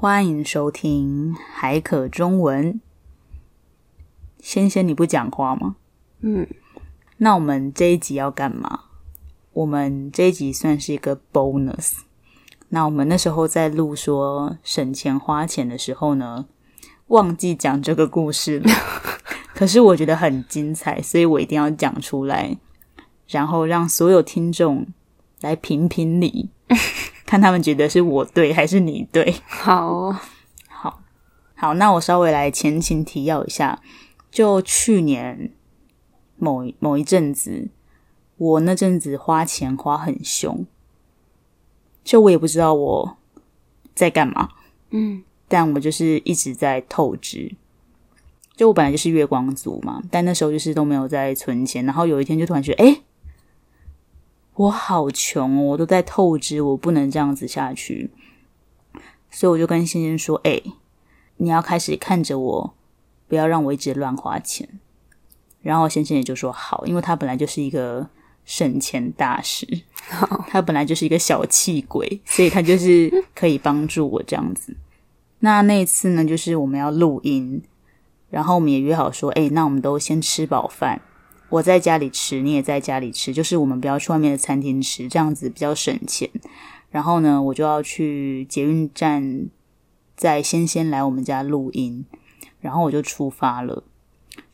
[0.00, 2.80] 欢迎收听海可中文。
[4.38, 5.74] 仙仙，你不讲话吗？
[6.20, 6.46] 嗯，
[7.16, 8.84] 那我们这一集要干嘛？
[9.54, 11.94] 我们这一集算是一个 bonus。
[12.68, 16.46] 那我们那时候在录说省钱花钱的时候呢，
[17.08, 18.70] 忘记讲这个故事了。
[19.52, 22.56] 可是我觉得很精彩，所以我一定要讲出来，
[23.26, 24.86] 然后让所有听众
[25.40, 26.50] 来评评理。
[27.28, 29.34] 看他们觉得是我对还是你对？
[29.44, 30.16] 好哦，
[30.66, 31.02] 好，
[31.54, 33.82] 好，那我稍微来前情提要一下。
[34.30, 35.52] 就去年
[36.38, 37.68] 某某一阵子，
[38.38, 40.64] 我那阵子花钱花很凶，
[42.02, 43.18] 就我也不知道我
[43.94, 44.48] 在干嘛，
[44.90, 47.54] 嗯，但我就是一直在透支。
[48.56, 53.02] 就我本来就是月光族嘛，但那时候就是都没有在存钱，然后有一天就突然觉得，诶
[54.58, 58.10] 我好穷哦，我都在透支，我不能这样子下去，
[59.30, 60.60] 所以我就跟先生说：“哎，
[61.36, 62.74] 你要开始看着我，
[63.28, 64.68] 不要让我一直乱花钱。”
[65.62, 68.08] 然后先生也就说：“好，因为他本来就是一个
[68.44, 69.64] 省钱大师，
[70.50, 74.76] 他本来就是一个小气鬼，所以他就是可以帮助我这样子。
[75.38, 77.62] 那那一次呢，就是我们要录音，
[78.28, 81.00] 然后我们也约好说：哎，那我们都先吃饱饭。”
[81.50, 86.28] 我在家里吃，你也在家里吃，就是我们不要去外面的餐厅吃，这样子比较省钱。
[86.90, 89.48] 然后呢，我就要去捷运站，
[90.14, 92.04] 在先先来我们家录音，
[92.60, 93.84] 然后我就出发了。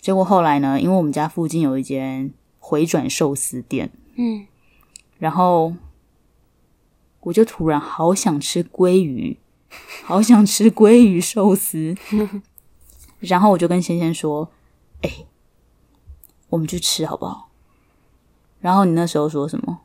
[0.00, 4.46] 结果后来呢，因为我们家附近有一间回转寿司店，嗯，
[5.18, 5.74] 然后
[7.20, 9.38] 我就突然好想吃鲑鱼，
[10.04, 11.96] 好想吃鲑鱼寿司，
[13.18, 14.50] 然后我就跟仙仙说
[15.02, 15.10] ：“哎。”
[16.54, 17.48] 我们去吃好不好？
[18.60, 19.80] 然后你那时候说什么？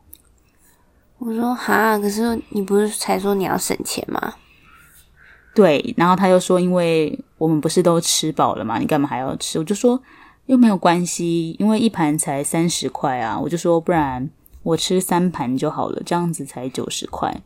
[1.17, 4.35] 我说哈，可是你不是才说你要省钱吗？
[5.55, 8.77] 对，然后他又说，因为我们不是都吃饱了吗？
[8.77, 9.57] 你干嘛还要吃？
[9.57, 9.99] 我就说
[10.45, 13.39] 又没有关系，因为一盘才三十块啊。
[13.39, 14.29] 我就说不然
[14.61, 17.41] 我吃三盘就好了，这样子才九十块。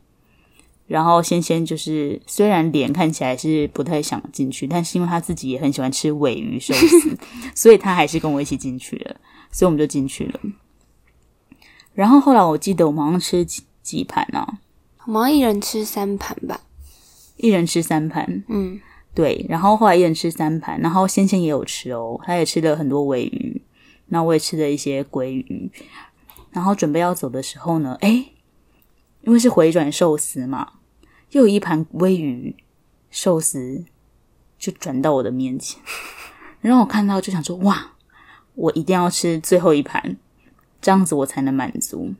[0.87, 7.17] 然后仙仙就是虽然脸看起来是不太想进去，但是因为他自己也很喜欢吃尾鱼寿司，
[7.55, 9.15] 所以他还是跟我一起进去了，
[9.51, 10.39] 所以我们就进去了。
[11.93, 14.59] 然后后来我记得我们好像吃几几盘啊？
[15.05, 16.61] 我们一人吃三盘吧，
[17.37, 18.43] 一人吃三盘。
[18.47, 18.79] 嗯，
[19.13, 19.45] 对。
[19.47, 23.61] 然后后来一人吃三盘，然后仙仙也有吃哦，他也吃了很多尾鱼，
[24.07, 25.71] 那我也吃了一些鲑鱼。
[26.51, 28.32] 然后准备要走的时候呢，诶
[29.23, 30.73] 因为是回转寿司嘛，
[31.31, 32.55] 又有一盘鲑鱼
[33.09, 33.83] 寿司
[34.57, 35.81] 就转到我的面前，
[36.61, 37.93] 然后我看到就想说：哇，
[38.55, 40.17] 我一定要吃最后一盘，
[40.81, 42.13] 这样子我才能满足。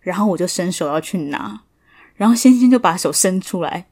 [0.00, 1.62] 然后我就伸手要去拿，
[2.14, 3.86] 然后仙仙就把手伸出来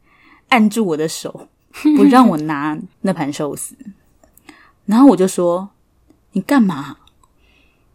[0.49, 1.49] 按住我的手，
[1.97, 3.76] 不让我拿那盘寿司。
[4.87, 5.70] 然后我就说：
[6.32, 6.97] 你干嘛？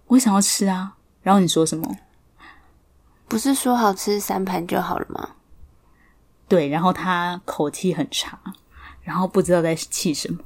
[0.08, 0.96] 我想要吃啊。
[1.24, 1.98] 然后你说什么？
[3.34, 5.30] 不是说好吃三盘就好了吗？
[6.48, 8.40] 对，然后他口气很差，
[9.02, 10.38] 然后不知道在气什么。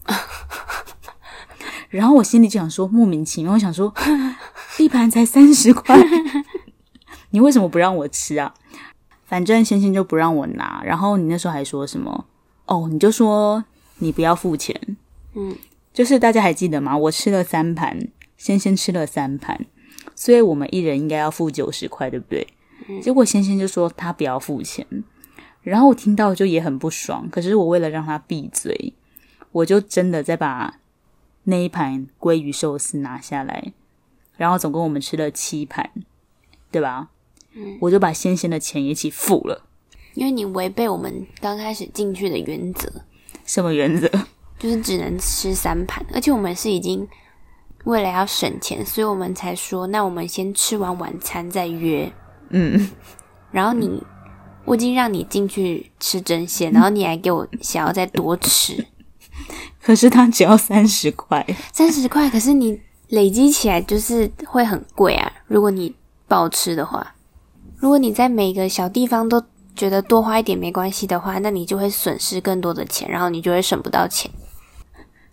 [1.89, 3.93] 然后我心里就想说莫名其妙，我想说
[4.79, 5.99] 一盘才三十块，
[7.31, 8.53] 你为什么不让我吃啊？
[9.25, 10.81] 反正仙仙就不让我拿。
[10.85, 12.23] 然后你那时候还说什么？
[12.67, 13.65] 哦，你就说
[13.97, 14.79] 你不要付钱。
[15.33, 15.53] 嗯，
[15.93, 16.97] 就是大家还记得吗？
[16.97, 19.65] 我吃了三盘，仙仙吃了三盘，
[20.15, 22.47] 所以我们一人应该要付九十块，对不对？
[23.01, 24.85] 结果仙仙就说他不要付钱，
[25.61, 27.29] 然后我听到就也很不爽。
[27.29, 28.93] 可是我为了让他闭嘴，
[29.51, 30.79] 我就真的再把
[31.43, 33.73] 那一盘鲑鱼寿司拿下来，
[34.35, 35.91] 然后总共我们吃了七盘，
[36.71, 37.09] 对吧？
[37.53, 39.65] 嗯，我就把仙仙的钱一起付了，
[40.13, 42.91] 因为你违背我们刚开始进去的原则。
[43.45, 44.09] 什么原则？
[44.59, 47.07] 就是只能吃三盘，而且我们是已经
[47.85, 52.11] 为了要省钱，所以我们才说，那我们先吃完晚餐再约。
[52.49, 52.89] 嗯，
[53.51, 54.01] 然后你，
[54.65, 58.85] 我已经让你进去吃针线，然后你还给我想要再多吃，
[59.83, 62.79] 可是它只要三十块，三十块，可是你
[63.09, 65.31] 累积起来就是会很贵啊。
[65.47, 65.93] 如果你
[66.27, 67.15] 暴吃的话，
[67.77, 69.43] 如果你在每个小地方都
[69.75, 74.31] 觉得多花一点没关系的话，那你就会损失更多的钱，然后你就会省不到钱。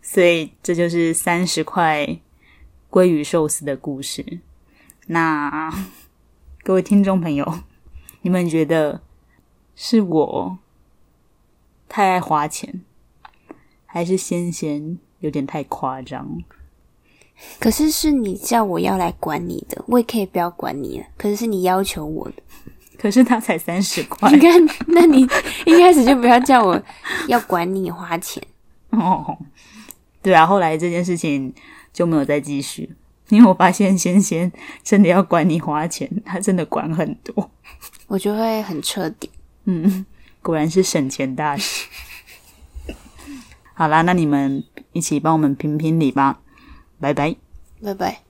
[0.03, 2.19] 所以这就是三十块
[2.91, 4.41] 鲑鱼寿司的故事。
[5.07, 5.73] 那。
[6.65, 7.61] 各位听众朋友，
[8.23, 9.03] 你们觉得
[9.77, 10.59] 是我
[11.91, 12.81] 太爱花钱，
[13.85, 16.43] 还是仙仙有点太夸张？
[17.61, 21.07] 可是是你叫我要来管你的，我也可以不要管你了。
[21.19, 22.43] 可是是你要求我的，
[22.97, 24.33] 可是他才三十块。
[24.33, 24.51] 你看，
[24.89, 25.21] 那你
[25.67, 26.83] 一开始就不要叫我
[27.29, 28.43] 要管你花钱
[28.89, 29.37] 哦。
[30.23, 31.53] 对啊，后来这件事情
[31.93, 32.97] 就没有再继续，
[33.29, 34.51] 因为我发现仙仙
[34.83, 37.51] 真的要管你花钱，他真的管很多，
[38.07, 39.31] 我就会很彻底。
[39.65, 40.05] 嗯，
[40.43, 41.89] 果然是省钱大师。
[43.73, 44.63] 好啦，那你们
[44.93, 46.41] 一起帮我们评评理吧，
[47.01, 47.35] 拜拜，
[47.83, 48.25] 拜拜。